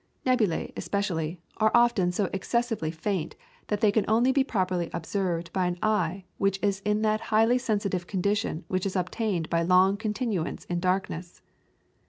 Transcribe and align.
Nebulae, 0.25 0.73
especially, 0.75 1.39
are 1.57 1.69
often 1.75 2.11
so 2.11 2.27
excessively 2.33 2.89
faint 2.89 3.35
that 3.67 3.81
they 3.81 3.91
can 3.91 4.03
only 4.07 4.31
be 4.31 4.43
properly 4.43 4.89
observed 4.91 5.53
by 5.53 5.67
an 5.67 5.77
eye 5.83 6.23
which 6.39 6.57
is 6.63 6.79
in 6.83 7.03
that 7.03 7.21
highly 7.29 7.59
sensitive 7.59 8.07
condition 8.07 8.65
which 8.67 8.87
is 8.87 8.95
obtained 8.95 9.47
by 9.51 9.61
long 9.61 9.97
continuance 9.97 10.65
in 10.65 10.79
darkness. 10.79 11.43